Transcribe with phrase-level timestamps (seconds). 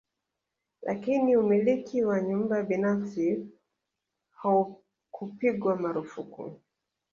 [0.81, 3.49] Lakini umiliki wa nyumba binafsi
[4.31, 6.59] haukupigwa marufuku